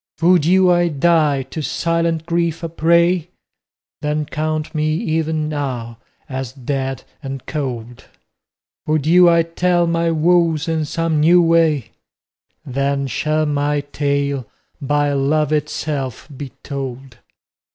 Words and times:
Would 0.19 0.47
you 0.47 0.71
I 0.71 0.87
die, 0.87 1.43
to 1.43 1.61
silent 1.61 2.25
grief 2.25 2.63
a 2.63 2.69
prey? 2.69 3.29
Then 4.01 4.25
count 4.25 4.73
me 4.73 4.95
even 4.95 5.47
now 5.47 5.99
as 6.27 6.53
dead 6.53 7.03
and 7.21 7.45
cold; 7.45 8.05
Would 8.87 9.05
you 9.05 9.29
I 9.29 9.43
tell 9.43 9.85
my 9.85 10.09
woes 10.09 10.67
in 10.67 10.85
some 10.85 11.19
new 11.19 11.39
way? 11.39 11.91
Then 12.65 13.05
shall 13.05 13.45
my 13.45 13.81
tale 13.81 14.47
by 14.81 15.13
Love 15.13 15.53
itself 15.53 16.27
be 16.35 16.49
told. 16.63 17.19